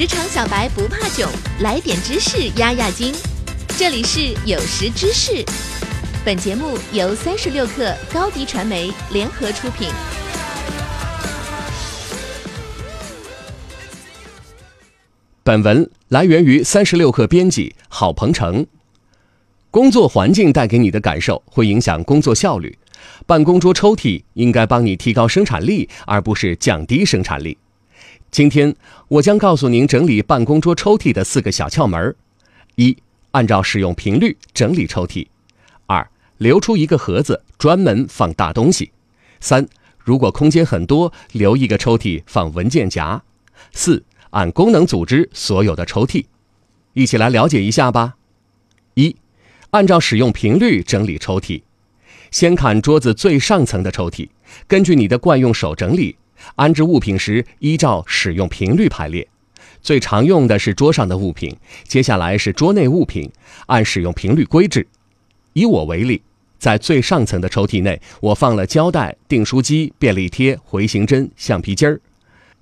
[0.00, 1.30] 职场小白不怕囧，
[1.60, 3.14] 来点知识压压惊。
[3.76, 5.44] 这里是有识知识，
[6.24, 9.90] 本节目由三十六克高低传媒联合出品。
[15.42, 18.66] 本文来源于三十六氪编辑郝鹏程。
[19.70, 22.78] 工作环境带给你的感受会影响工作效率，
[23.26, 27.58] 办公桌抽屉应该帮你提高生产力，而不是降低生产力。
[28.30, 28.76] 今天
[29.08, 32.14] 我将告诉您整理办公桌抽屉的四个小窍门：
[32.76, 32.96] 一、
[33.32, 35.26] 按照使用频率整理抽屉；
[35.86, 38.92] 二、留出一个盒子专门放大东西；
[39.40, 39.66] 三、
[39.98, 43.20] 如果空间很多，留一个抽屉放文件夹；
[43.72, 46.24] 四、按功能组织所有的抽屉。
[46.92, 48.14] 一起来了解一下吧。
[48.94, 49.16] 一、
[49.70, 51.62] 按照使用频率整理抽屉。
[52.30, 54.28] 先看桌子最上层的抽屉，
[54.68, 56.14] 根据你的惯用手整理。
[56.56, 59.26] 安置物品时，依照使用频率排列。
[59.82, 63.30] 最常用的是桌上的物品，接下来是桌内物品，
[63.66, 64.86] 按使用频率归置。
[65.54, 66.22] 以我为例，
[66.58, 72.00] 在最上层的抽屉内，我放了胶带、订书机、便利贴、回形针、橡皮筋儿。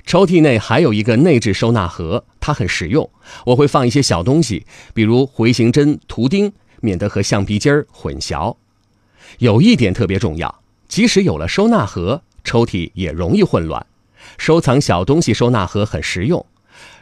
[0.07, 3.11] 抽屉内还有一个内置收纳盒，它很实用。
[3.45, 8.57] 我会放一些小东西，比如回形针、图钉，免得和橡皮筋儿混淆。
[9.39, 12.23] 有一点特别重要，即使有了收纳盒。
[12.49, 13.85] 抽屉也容易混乱，
[14.39, 16.47] 收藏小东西收纳盒很实用。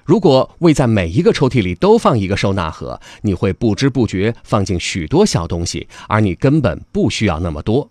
[0.05, 7.89] 如果未在每一个抽屉里都放一个收纳盒，你会不知不觉放进许多小东西，而你根本不需要那么多。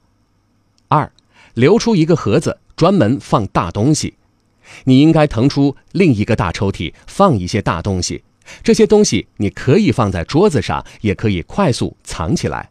[0.90, 1.10] 二，
[1.54, 4.16] 留出一个盒子专门放大东西。
[4.84, 8.24] 你应该腾出另一个大抽屉放一些大东西，
[8.64, 12.70] 这些东西你可以放在桌子上，也可以快速藏起来。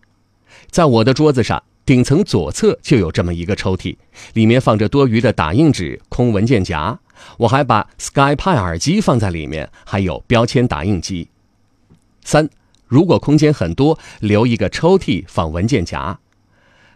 [0.71, 1.63] 在我的桌子上。
[1.87, 3.97] 顶层左侧就有这么一个抽屉，
[4.33, 6.99] 里面放着多余的打印纸、空文件夹。
[7.39, 11.29] 我还把 SkyPi 耳机放在里面，还有标签打印机。
[12.25, 12.49] 三，
[12.87, 16.19] 如果空间很多，留一个抽屉放文件夹。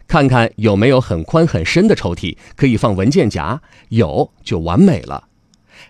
[0.07, 3.61] 看看有没有很宽很深的抽屉可以放文件夹，
[3.91, 5.25] 有就完美了。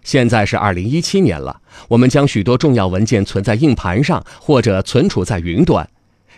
[0.03, 5.88] 现在是二零一七年了，我们将许多重要文件存在硬盘上，或者存储在云端。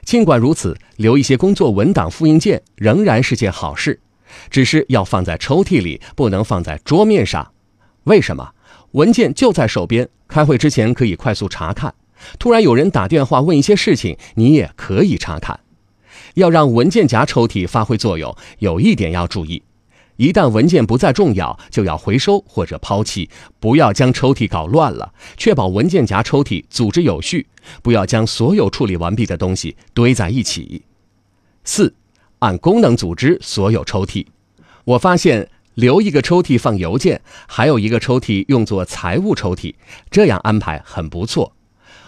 [0.05, 4.00] 尽管如此，留一些工作文档、复印件仍然是件好事，
[4.50, 7.53] 只是要放在抽屉里，不能放在桌面上。
[8.05, 8.50] 为什么？
[8.93, 11.94] 文件就在手边，开会之前可以快速查看。
[12.38, 15.61] 突然有人打电话问一些事情，你也可以查看。
[16.34, 19.62] 要让文件夹抽屉发挥作用，有一点要注意。
[20.20, 25.14] 一旦文件不再重要，就要回收或者抛弃，不要将抽屉搞乱了。
[25.38, 27.47] 确保文件夹抽屉组织有序，
[27.82, 30.82] 不要将所有处理完毕的东西堆在一起。
[31.64, 31.94] 四，
[32.41, 34.26] 按功能组织所有抽屉。
[34.84, 39.75] 我发现留一个抽屉放邮件，还有一个抽屉用作财务抽屉，
[40.10, 41.54] 这样安排很不错。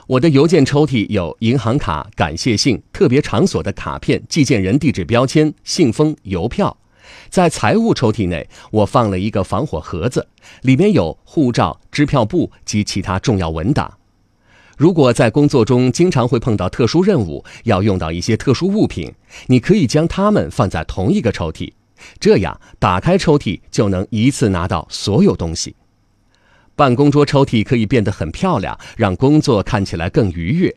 [0.07, 6.77] 我的邮件抽屉有银行卡、感谢信、特别场所的卡片、寄件人地址标签、信封、邮票。
[7.33, 10.29] 在财务抽屉内，我放了一个防火盒子，
[10.61, 13.91] 里面有护照、支票簿及其他重要文档。
[14.77, 19.11] 如果在工作中经常会碰到特殊任务，要用到一些特殊物品，
[19.47, 21.73] 你可以将它们放在同一个抽屉，
[22.21, 25.75] 这样打开抽屉就能一次拿到所有东西。
[26.77, 30.77] 办公桌抽屉可以变得很漂亮，让工作看起来更愉悦。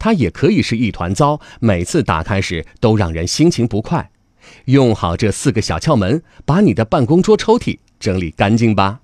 [0.00, 4.10] 它也可以是一团糟，每次打开时都让人心情不快。
[4.64, 9.01] 用好这四个小窍门，把你的办公桌抽屉整理干净吧。